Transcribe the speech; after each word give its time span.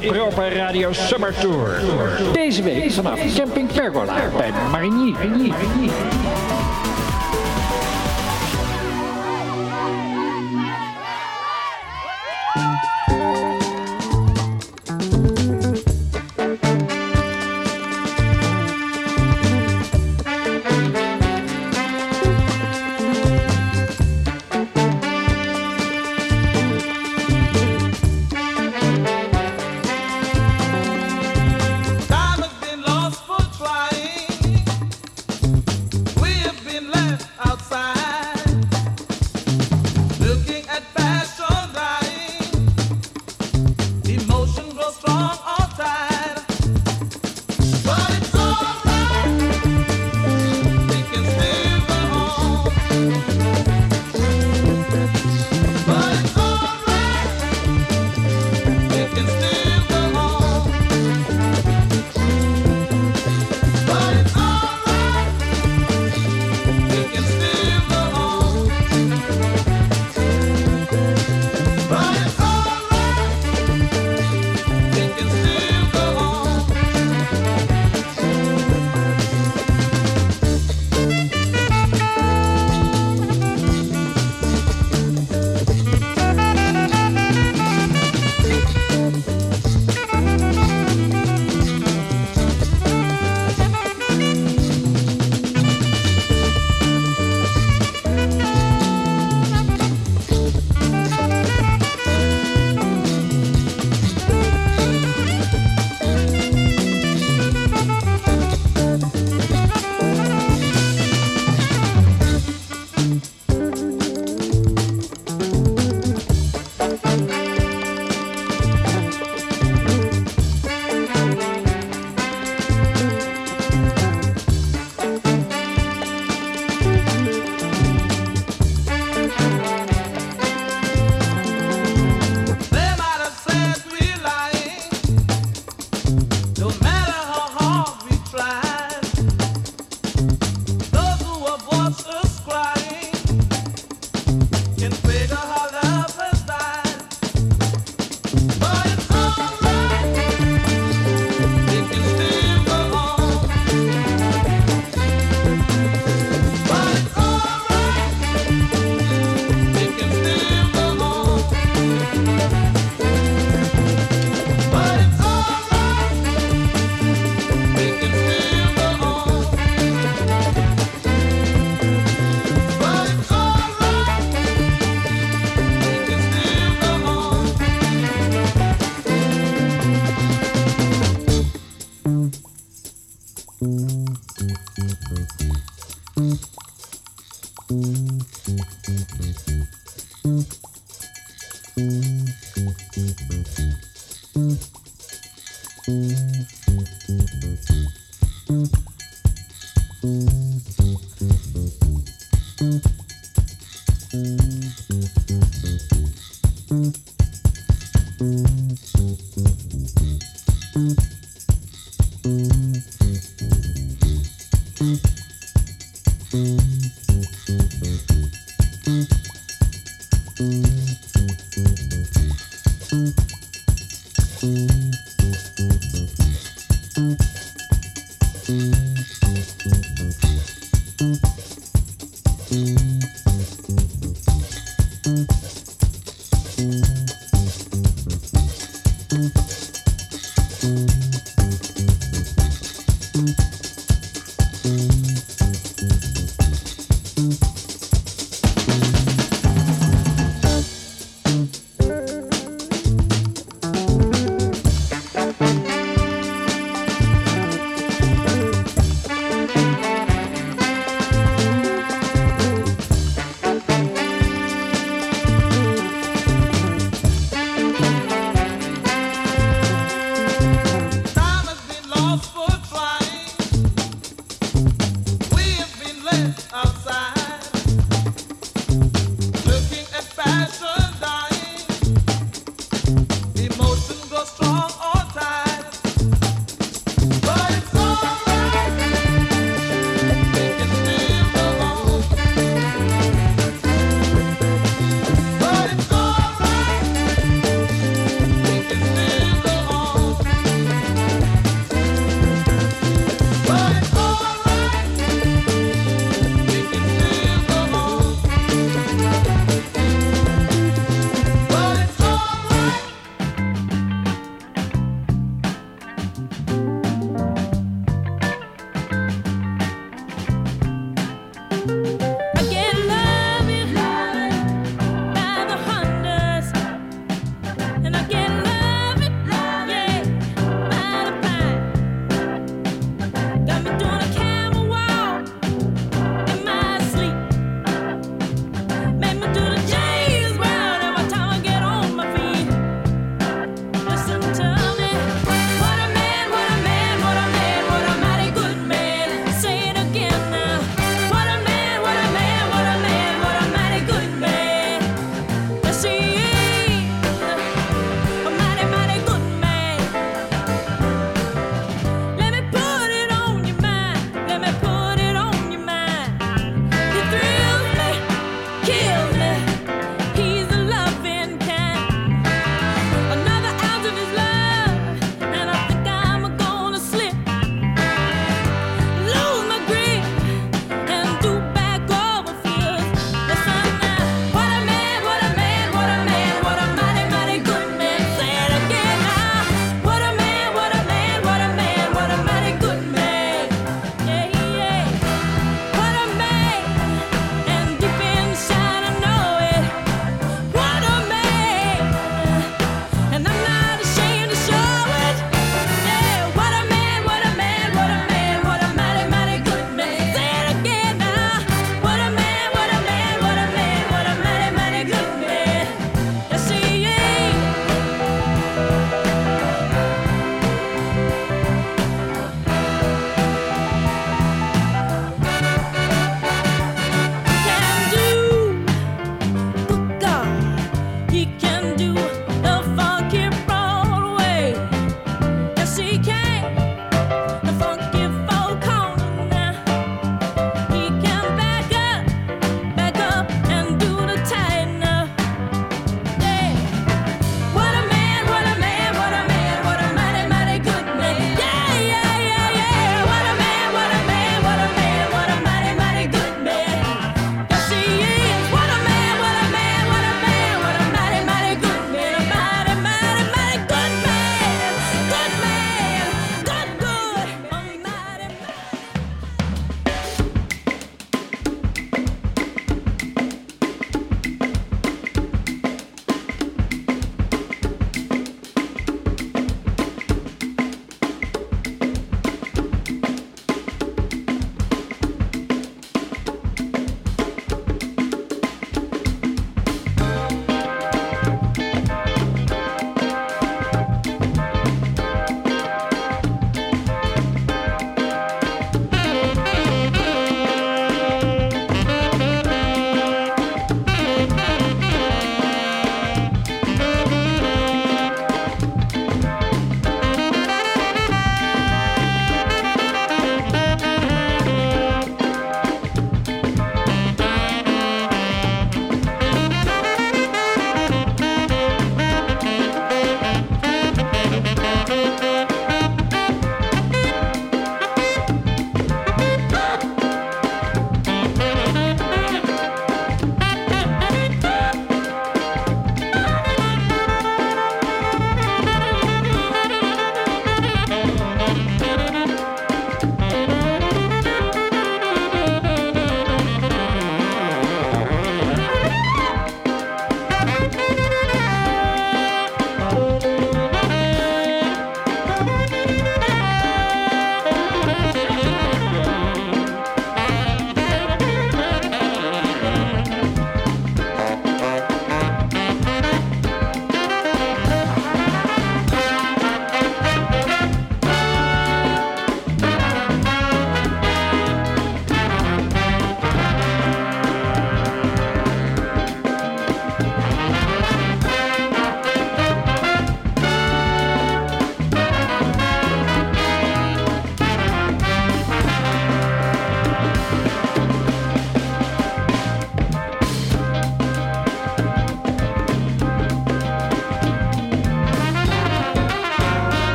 de 0.00 0.48
Radio 0.48 0.92
Summer 0.92 1.34
Tour. 1.34 1.80
Deze 2.32 2.62
week 2.62 2.92
vanaf 2.92 3.34
Camping 3.36 3.72
Pergola 3.72 4.14
bij 4.36 4.52
Marigny. 4.70 5.14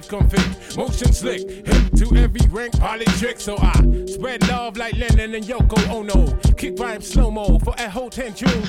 Come. 0.00 0.28
Motion 0.76 1.12
slick, 1.12 1.48
hip 1.66 1.92
to 1.96 2.16
every 2.16 2.46
rank, 2.48 2.72
poly 2.78 3.04
trick. 3.18 3.40
So 3.40 3.56
I 3.58 3.72
spread 4.06 4.46
love 4.48 4.76
like 4.76 4.96
Lennon 4.96 5.34
and 5.34 5.44
Yoko 5.44 5.88
Ono. 5.90 6.36
Kick 6.56 6.78
rhyme 6.78 7.00
slow 7.00 7.30
mo 7.30 7.58
for 7.60 7.74
a 7.78 7.88
whole 7.88 8.10
ten 8.10 8.34
tune. 8.34 8.63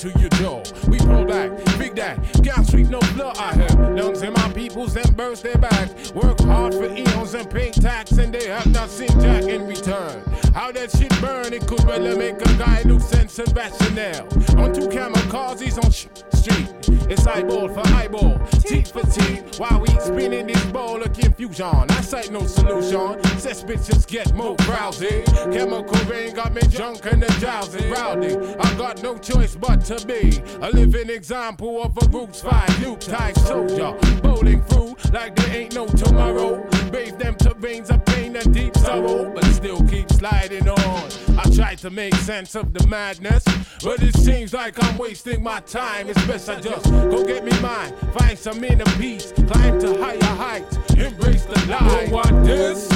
To 0.00 0.08
your 0.18 0.30
door. 0.30 0.62
We 0.88 0.98
pull 0.98 1.26
back, 1.26 1.50
big 1.78 1.94
that, 1.96 2.42
gas 2.42 2.70
sweep, 2.70 2.88
no 2.88 3.00
blood 3.14 3.36
I 3.36 3.52
have. 3.52 3.78
Lungs 3.78 4.22
in 4.22 4.32
my 4.32 4.50
peoples 4.52 4.96
and 4.96 5.14
burst 5.14 5.42
their 5.42 5.58
back. 5.58 5.90
Work 6.14 6.40
hard 6.40 6.72
for 6.72 6.86
eons 6.86 7.34
and 7.34 7.50
pay 7.50 7.70
tax, 7.70 8.12
and 8.12 8.32
they 8.32 8.48
have 8.48 8.66
not 8.72 8.88
seen 8.88 9.10
Jack 9.20 9.44
in 9.44 9.66
return. 9.66 10.22
How 10.54 10.72
that 10.72 10.90
shit 10.90 11.10
burn, 11.20 11.52
it 11.52 11.66
could 11.66 11.84
really 11.84 12.16
make 12.16 12.40
a 12.40 12.54
guy 12.54 12.80
lose 12.86 13.04
sense 13.04 13.38
of 13.38 13.54
rationale. 13.54 14.26
On 14.58 14.72
two 14.72 14.88
kamikazes 14.88 15.84
on 15.84 15.90
sh- 15.90 16.06
street. 16.32 16.68
It's 17.10 17.26
eyeball 17.26 17.68
for 17.68 17.86
eyeball, 17.88 18.38
teeth 18.60 18.92
for 18.92 19.02
teeth. 19.02 19.58
While 19.58 19.80
we 19.80 19.88
spinning 19.98 20.46
this 20.46 20.64
ball 20.66 21.02
of 21.02 21.12
confusion, 21.12 21.66
I 21.66 22.00
sight 22.02 22.30
no 22.30 22.46
solution. 22.46 23.22
Says 23.38 23.64
bitches 23.64 24.06
get 24.06 24.32
more 24.34 24.56
drowsy. 24.58 25.22
Chemical 25.52 26.04
rain 26.08 26.34
got 26.34 26.54
me 26.54 26.62
drunk 26.70 27.04
and 27.06 27.22
drowsy, 27.40 27.90
rowdy. 27.90 28.36
I 28.36 28.74
got 28.74 29.02
no 29.02 29.18
choice 29.18 29.56
but 29.56 29.84
to 29.86 29.89
be 30.06 30.40
a 30.62 30.70
living 30.70 31.10
example 31.10 31.82
of 31.82 31.96
a 31.98 32.06
roots 32.08 32.42
fight, 32.42 32.80
new 32.80 32.96
type 32.96 33.36
soldier. 33.38 33.92
Bowling 34.22 34.62
through 34.62 34.96
like 35.12 35.34
there 35.34 35.56
ain't 35.56 35.74
no 35.74 35.86
tomorrow. 35.86 36.62
Bathe 36.90 37.18
them 37.18 37.34
terrains 37.34 37.90
of 37.90 38.04
pain 38.04 38.36
and 38.36 38.54
deep 38.54 38.76
sorrow, 38.76 39.32
but 39.34 39.44
still 39.46 39.82
keep 39.88 40.08
sliding 40.12 40.68
on. 40.68 41.10
I 41.36 41.50
try 41.54 41.74
to 41.76 41.90
make 41.90 42.14
sense 42.14 42.54
of 42.54 42.72
the 42.72 42.86
madness, 42.86 43.44
but 43.82 44.00
it 44.02 44.14
seems 44.16 44.52
like 44.52 44.82
I'm 44.82 44.96
wasting 44.96 45.42
my 45.42 45.60
time. 45.60 46.08
It's 46.08 46.24
best 46.26 46.48
I 46.48 46.60
just 46.60 46.84
go 46.84 47.24
get 47.24 47.44
me 47.44 47.58
mine, 47.60 47.92
find 48.16 48.38
some 48.38 48.62
inner 48.62 48.84
peace, 48.96 49.32
climb 49.32 49.80
to 49.80 49.98
higher 49.98 50.36
heights, 50.36 50.76
embrace 50.94 51.46
the 51.46 51.66
light. 51.68 52.10
What 52.12 52.44
this? 52.44 52.88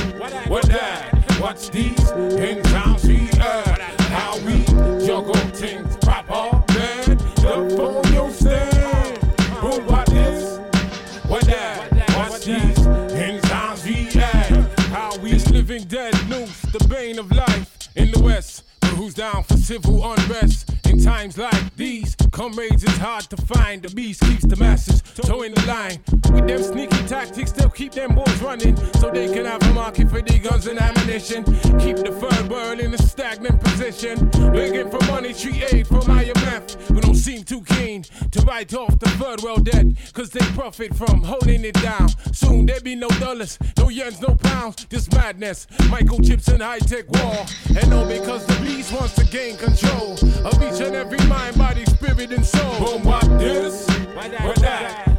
What 0.49 0.67
that? 0.69 1.41
What's 1.41 1.69
these? 1.71 2.11
In 2.11 2.63
towns 2.63 3.05
we 3.05 3.29
at? 3.41 3.69
Uh, 3.69 3.95
how 4.15 4.39
we 4.47 4.65
juggle 5.05 5.35
things 5.51 5.94
who's 19.05 19.13
down 19.13 19.43
for 19.43 19.59
civil 19.59 20.03
unrest? 20.03 20.71
In 20.87 20.99
times 20.99 21.37
like 21.37 21.77
these, 21.77 22.17
comrades 22.31 22.83
it's 22.85 22.97
hard 22.97 23.25
to 23.25 23.37
find. 23.37 23.83
The 23.83 23.95
beast 23.95 24.23
keeps 24.23 24.47
the 24.47 24.57
masses 24.57 25.03
towing 25.15 25.53
the 25.53 25.67
line. 25.67 25.99
With 26.33 26.47
them 26.47 26.63
sneaky 26.63 27.07
tactics, 27.07 27.53
they'll 27.53 27.69
keep 27.69 27.93
them 27.93 28.15
boys 28.15 28.41
running 28.41 28.77
so 29.01 29.11
they 29.11 29.33
can 29.33 29.45
have 29.45 29.63
a 29.63 29.75
market 29.75 30.09
for 30.09 30.23
their 30.23 30.39
guns 30.39 30.67
and 30.67 30.81
ammunition. 30.81 31.45
Keep 31.79 31.97
the 31.97 32.17
third 32.19 32.49
world 32.51 32.81
in 32.81 32.95
a 32.95 32.99
stagnant 32.99 33.61
position. 33.61 34.31
Begging 34.53 34.91
for 34.91 35.05
money, 35.07 35.35
treat 35.35 35.73
aid 35.73 35.87
from 35.87 36.03
IMF, 36.03 36.75
who 36.89 37.01
don't 37.01 37.15
seem 37.15 37.45
too 37.45 37.63
keen 37.63 38.05
to 38.31 38.41
write 38.43 38.73
off 38.75 38.99
the 38.99 39.11
third 39.11 39.43
world 39.43 39.65
debt, 39.67 39.87
cause 40.13 40.31
they 40.31 40.45
profit 40.53 40.95
from 40.95 41.23
holding 41.23 41.65
it 41.65 41.75
down. 41.83 42.09
Soon 42.33 42.67
there 42.67 42.81
be 42.81 42.95
no 42.95 43.09
dollars, 43.21 43.59
no 43.79 43.87
yens, 43.87 44.21
no 44.23 44.35
pounds, 44.35 44.87
just 44.87 45.13
madness. 45.13 45.67
Microchips 45.93 46.53
and 46.53 46.63
high 46.63 46.79
tech 46.79 47.11
war. 47.11 47.45
And 47.77 47.93
all 47.93 48.09
because 48.09 48.47
the 48.47 48.59
beast 48.65 48.94
wants 48.95 49.15
to 49.15 49.25
gain 49.25 49.57
control 49.57 50.13
of 50.45 50.55
each 50.63 50.81
and 50.81 50.95
every 50.95 51.19
mind, 51.27 51.59
body, 51.59 51.85
spirit, 51.87 52.33
and 52.33 52.47
soul. 52.47 52.79
Boom, 52.79 53.05
what 53.05 53.27
this? 53.39 53.89
What 54.15 54.31
that? 54.31 54.45
What's 54.47 54.61
these? 54.61 55.14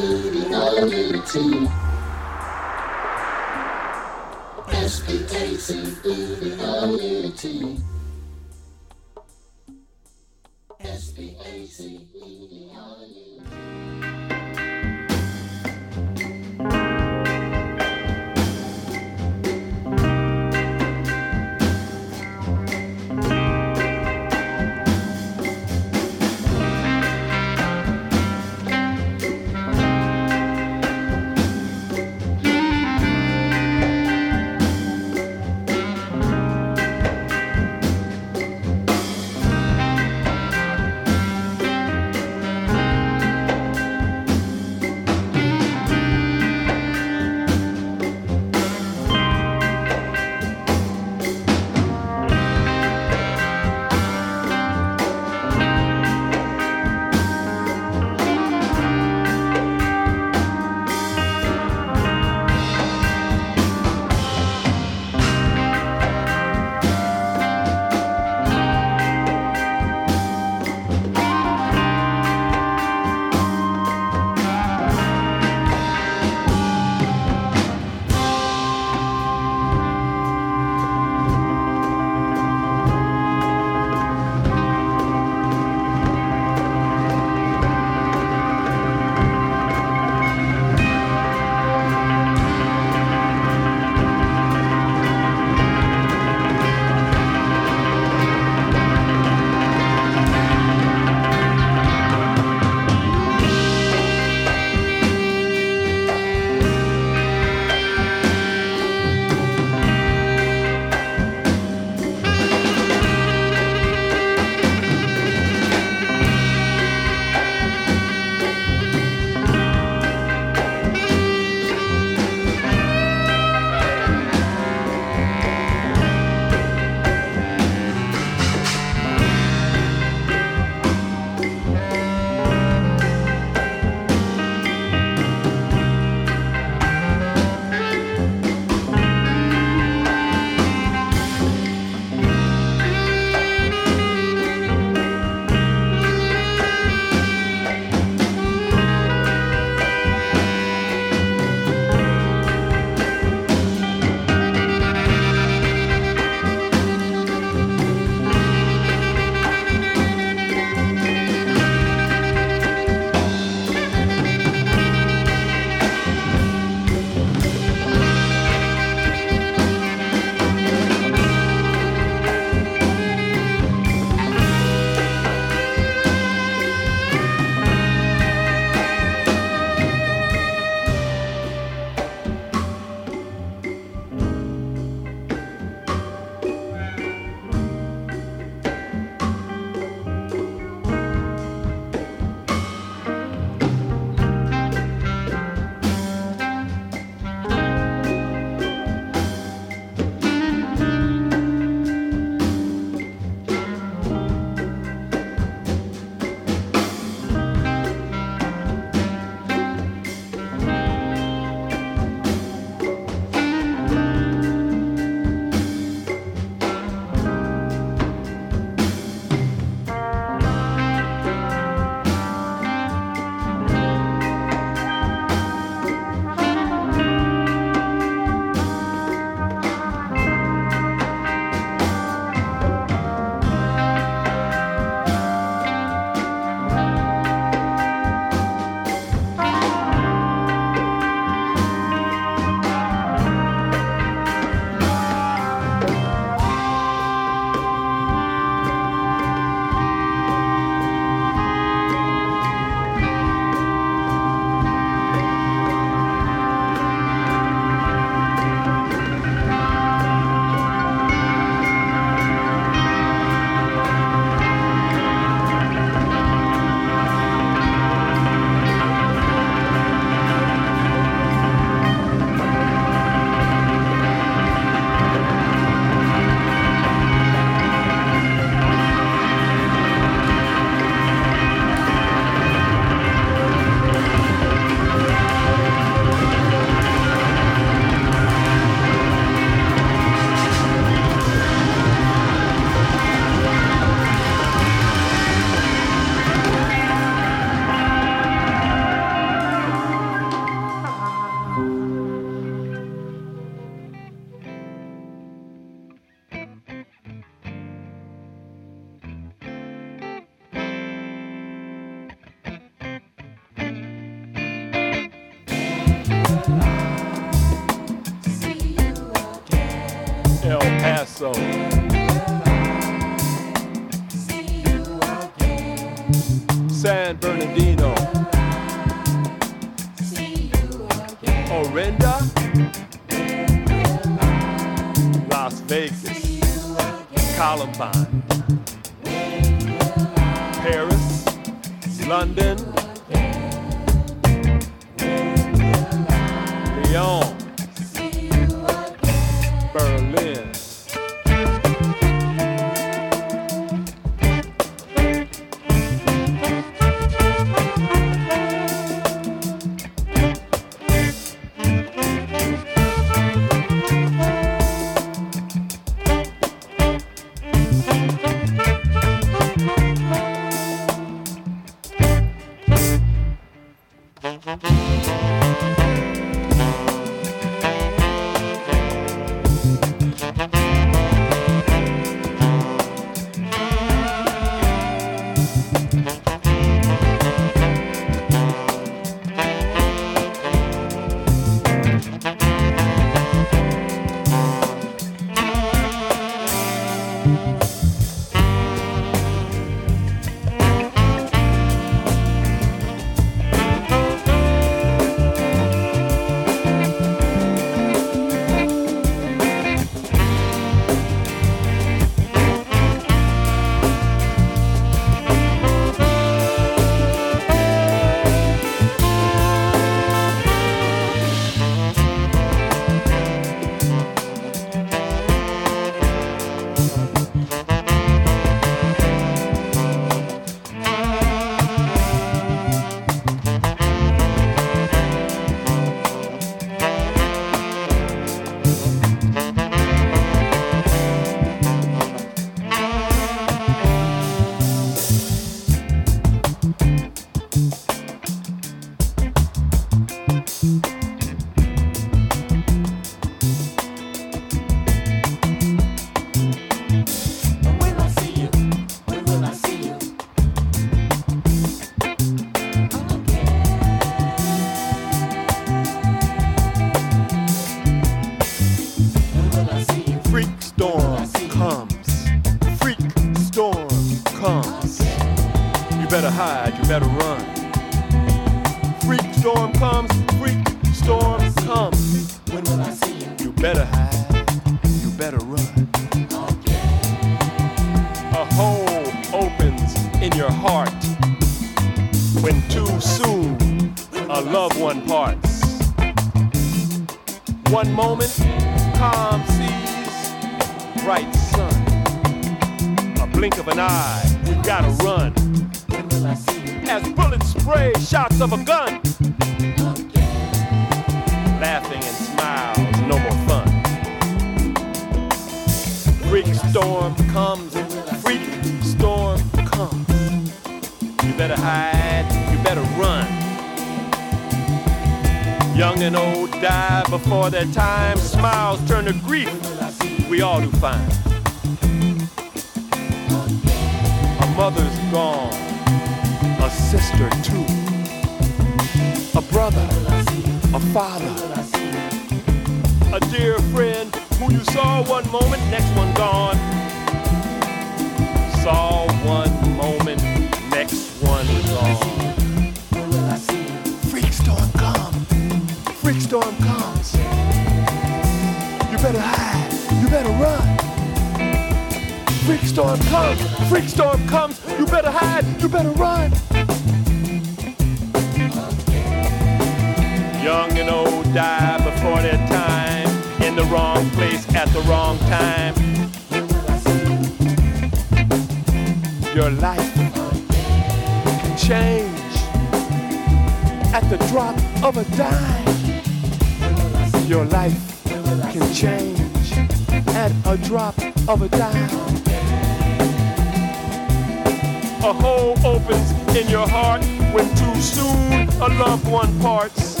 a 598.64 598.68
loved 598.78 599.06
one 599.08 599.40
parts. 599.40 600.00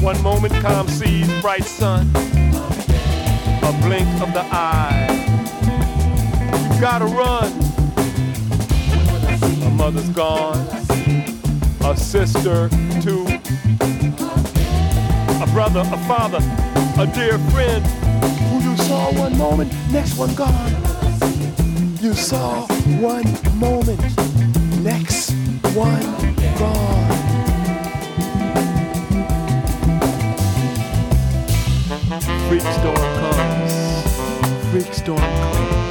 One 0.00 0.20
moment 0.22 0.52
calm 0.54 0.88
seas 0.88 1.30
bright 1.40 1.62
sun, 1.62 2.10
a 3.62 3.72
blink 3.80 4.08
of 4.20 4.32
the 4.32 4.44
eye. 4.50 5.06
You 6.74 6.80
gotta 6.80 7.04
run. 7.04 7.52
A 9.62 9.70
mother's 9.70 10.08
gone, 10.10 10.66
a 11.84 11.96
sister 11.96 12.68
too, 13.00 13.24
a 15.40 15.46
brother, 15.52 15.80
a 15.80 15.98
father, 16.08 16.40
a 17.00 17.06
dear 17.06 17.38
friend 17.50 17.86
who 18.50 18.68
you 18.68 18.76
saw 18.78 19.12
one 19.12 19.38
moment, 19.38 19.72
next 19.92 20.16
one 20.16 20.34
gone. 20.34 20.72
You 22.00 22.14
saw 22.14 22.66
one 22.98 23.26
moment, 23.58 24.00
next 24.82 25.30
one 25.72 26.02
gone. 26.58 27.13
Freak 32.54 32.72
storm 32.72 32.94
comes. 32.94 34.70
Freak 34.70 34.94
storm 34.94 35.18
comes. 35.18 35.83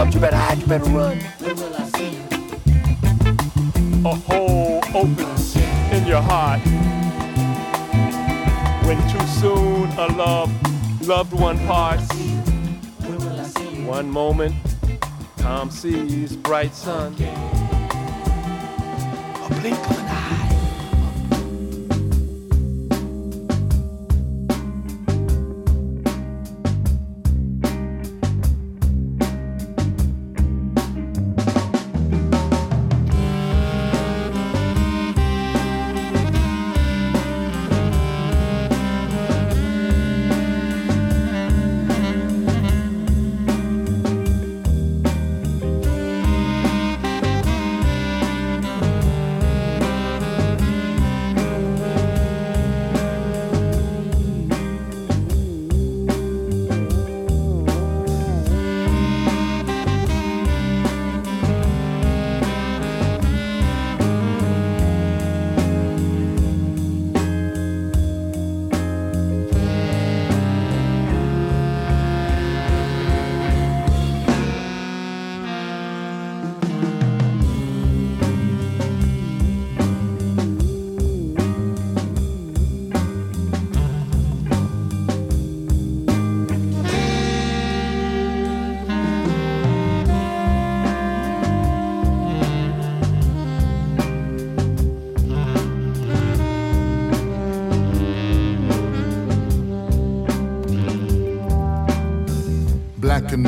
Freak 0.00 0.12
storm 0.12 0.12
comes. 0.12 0.14
You 0.14 0.20
better 0.20 0.36
hide. 0.36 0.58
You 0.58 0.66
better 0.66 0.84
run. 0.84 1.18
A 4.02 4.14
hole 4.14 4.80
opens 4.94 5.56
in 5.92 6.06
your 6.06 6.22
heart 6.22 6.60
when 8.86 8.96
too 9.10 9.26
soon 9.26 9.90
a 9.98 10.06
love, 10.16 10.50
loved 11.06 11.32
one 11.32 11.58
parts. 11.66 12.08
One 13.84 14.10
moment, 14.10 14.54
calm 15.38 15.70
seas, 15.70 16.36
bright 16.36 16.74
sun. 16.74 17.14
A 19.44 19.48
blink 19.60 20.09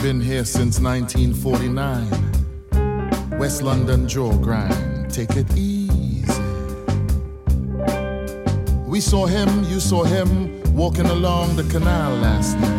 Been 0.00 0.20
here 0.20 0.44
since 0.44 0.80
1949. 0.80 2.08
West 3.38 3.62
London 3.62 4.08
jaw 4.08 4.32
grind, 4.38 5.12
take 5.12 5.36
it 5.36 5.46
easy. 5.56 6.42
We 8.86 9.00
saw 9.00 9.26
him, 9.26 9.64
you 9.64 9.80
saw 9.80 10.02
him, 10.02 10.62
walking 10.74 11.06
along 11.06 11.56
the 11.56 11.64
canal 11.64 12.16
last 12.16 12.56
night. 12.58 12.70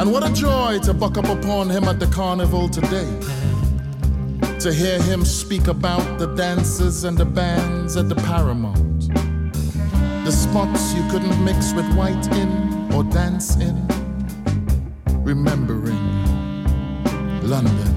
And 0.00 0.12
what 0.12 0.28
a 0.28 0.32
joy 0.32 0.78
to 0.84 0.92
buck 0.94 1.16
up 1.16 1.28
upon 1.28 1.70
him 1.70 1.84
at 1.84 1.98
the 1.98 2.06
carnival 2.08 2.68
today. 2.68 3.10
To 4.60 4.72
hear 4.72 5.00
him 5.02 5.24
speak 5.24 5.66
about 5.68 6.18
the 6.18 6.26
dances 6.36 7.04
and 7.04 7.16
the 7.18 7.24
bands 7.24 7.96
at 7.96 8.08
the 8.08 8.16
Paramount. 8.16 9.08
The 10.24 10.32
spots 10.32 10.92
you 10.94 11.02
couldn't 11.10 11.44
mix 11.44 11.72
with 11.72 11.92
white 11.94 12.26
in 12.36 12.92
or 12.92 13.02
dance 13.04 13.56
in 13.56 13.99
remembering 15.34 16.02
London. 17.42 17.92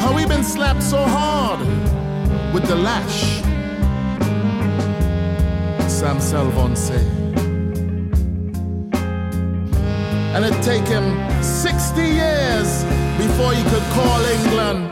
How 0.00 0.14
we 0.14 0.26
been 0.26 0.44
slapped 0.44 0.82
so 0.82 0.98
hard 0.98 1.60
with 2.52 2.64
the 2.66 2.74
lash. 2.74 3.40
Sam 5.88 6.18
Selvon 6.18 6.76
say. 6.76 7.06
And 10.34 10.44
it 10.44 10.62
take 10.62 10.86
him 10.86 11.06
60 11.42 12.02
years 12.02 12.84
before 13.16 13.54
he 13.54 13.62
could 13.70 13.86
call 13.96 14.20
England 14.36 14.89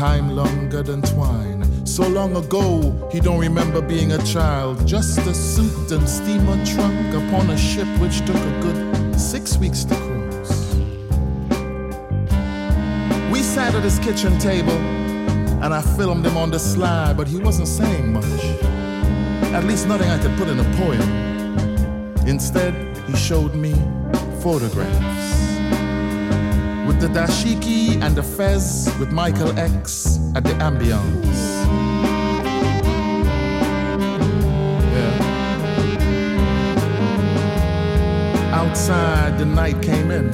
Time 0.00 0.34
longer 0.34 0.82
than 0.82 1.02
twine. 1.02 1.86
So 1.86 2.08
long 2.08 2.34
ago, 2.34 3.06
he 3.12 3.20
don't 3.20 3.38
remember 3.38 3.82
being 3.82 4.12
a 4.12 4.18
child. 4.24 4.86
Just 4.86 5.18
a 5.18 5.34
suit 5.34 5.92
and 5.92 6.08
steamer 6.08 6.56
trunk 6.64 7.12
upon 7.12 7.50
a 7.50 7.58
ship 7.58 7.86
which 8.00 8.24
took 8.24 8.34
a 8.34 8.60
good 8.62 9.20
six 9.20 9.58
weeks 9.58 9.84
to 9.84 9.94
cruise. 9.94 10.74
We 13.30 13.42
sat 13.42 13.74
at 13.74 13.84
his 13.84 13.98
kitchen 13.98 14.38
table 14.38 14.80
and 15.62 15.74
I 15.74 15.82
filmed 15.82 16.24
him 16.24 16.38
on 16.38 16.50
the 16.50 16.58
slide, 16.58 17.18
but 17.18 17.28
he 17.28 17.36
wasn't 17.36 17.68
saying 17.68 18.10
much. 18.10 18.24
At 19.52 19.64
least 19.64 19.86
nothing 19.86 20.08
I 20.08 20.18
could 20.22 20.34
put 20.38 20.48
in 20.48 20.60
a 20.60 20.76
poem. 20.78 22.26
Instead, 22.26 22.72
he 23.06 23.14
showed 23.16 23.54
me 23.54 23.74
photographs. 24.40 25.39
The 27.00 27.08
dashiki 27.08 27.98
and 28.02 28.14
the 28.14 28.22
fez 28.22 28.94
with 29.00 29.10
Michael 29.10 29.58
X 29.58 30.18
at 30.34 30.44
the 30.44 30.52
ambience. 30.60 31.40
Outside, 38.52 39.38
the 39.38 39.46
night 39.46 39.80
came 39.80 40.10
in. 40.10 40.28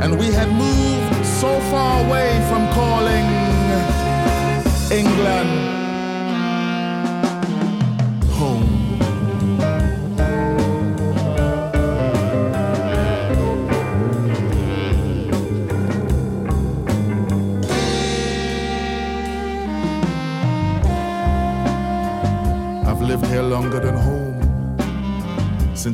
And 0.00 0.20
we 0.20 0.26
had 0.26 0.48
moved 0.52 1.26
so 1.26 1.58
far 1.72 2.06
away 2.06 2.30
from 2.48 2.68
calling 2.72 3.26
England 4.92 5.81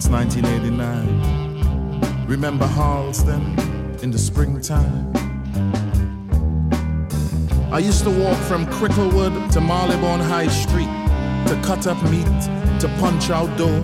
since 0.08 0.32
1989. 0.32 2.26
Remember 2.26 2.66
Harlesden 2.66 3.42
in 4.02 4.10
the 4.10 4.18
springtime? 4.18 5.12
I 7.70 7.78
used 7.78 8.04
to 8.04 8.10
walk 8.10 8.38
from 8.44 8.66
Cricklewood 8.66 9.52
to 9.52 9.60
Marylebone 9.60 10.20
High 10.20 10.48
Street 10.48 10.88
to 11.48 11.60
cut 11.62 11.86
up 11.86 12.02
meat, 12.10 12.24
to 12.80 12.88
punch 12.98 13.30
out 13.30 13.54
dough. 13.58 13.82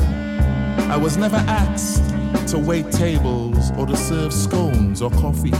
I 0.91 0.97
was 0.97 1.17
never 1.17 1.37
asked 1.37 2.03
to 2.49 2.59
wait 2.59 2.91
tables 2.91 3.71
or 3.73 3.87
to 3.87 3.97
serve 3.97 4.33
scones 4.33 5.03
or 5.03 5.11
coffee. 5.11 5.53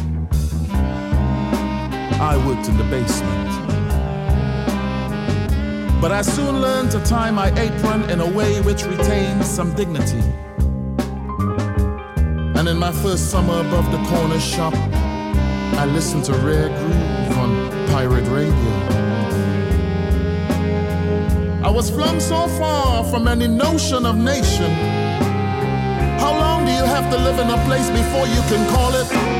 I 2.21 2.43
worked 2.47 2.69
in 2.69 2.77
the 2.79 2.85
basement. 2.85 3.51
But 6.01 6.13
I 6.13 6.23
soon 6.23 6.61
learned 6.61 6.91
to 6.93 7.01
tie 7.05 7.31
my 7.31 7.49
apron 7.59 8.09
in 8.11 8.21
a 8.21 8.31
way 8.31 8.61
which 8.63 8.85
retained 8.85 9.45
some 9.45 9.75
dignity. 9.75 10.23
In 12.75 12.81
my 12.81 12.91
first 12.91 13.31
summer 13.31 13.61
above 13.61 13.89
the 13.93 14.03
corner 14.09 14.41
shop, 14.41 14.75
I 14.75 15.85
listened 15.85 16.25
to 16.25 16.33
Rare 16.33 16.71
Groove 16.71 17.39
on 17.39 17.87
pirate 17.87 18.27
radio. 18.27 18.69
I 21.63 21.71
was 21.71 21.89
flung 21.89 22.19
so 22.19 22.49
far 22.59 23.05
from 23.05 23.29
any 23.29 23.47
notion 23.47 24.05
of 24.05 24.17
nation. 24.17 24.73
How 26.19 26.33
long 26.33 26.67
do 26.67 26.73
you 26.73 26.85
have 26.85 27.09
to 27.13 27.17
live 27.17 27.39
in 27.39 27.49
a 27.49 27.65
place 27.65 27.89
before 27.91 28.27
you 28.27 28.43
can 28.51 28.69
call 28.75 28.93
it 28.97 29.34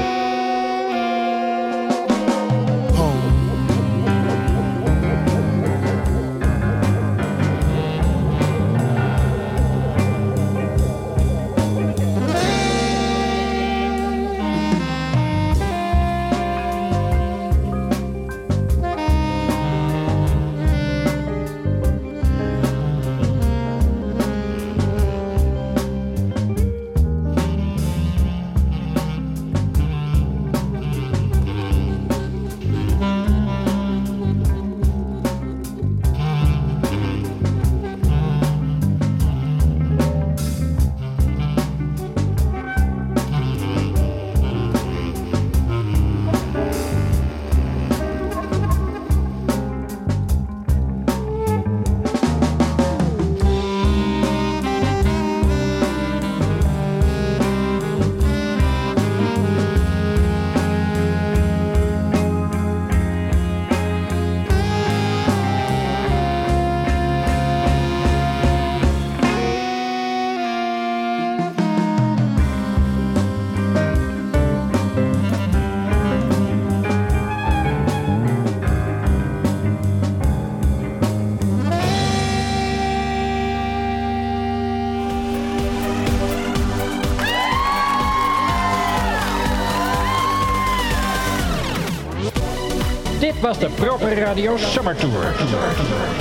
was 93.45 93.59
de 93.59 93.69
Proper 93.69 94.17
Radio 94.17 94.57
Summer 94.57 94.95
Tour. 94.95 96.14